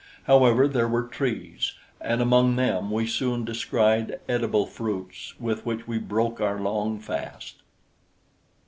However, 0.23 0.67
there 0.67 0.87
were 0.87 1.03
trees, 1.03 1.73
and 1.99 2.23
among 2.23 2.55
them 2.55 2.89
we 2.89 3.05
soon 3.05 3.45
descried 3.45 4.17
edible 4.27 4.65
fruits 4.65 5.35
with 5.39 5.63
which 5.63 5.87
we 5.87 5.99
broke 5.99 6.41
our 6.41 6.59
long 6.59 6.97
fast. 6.99 7.57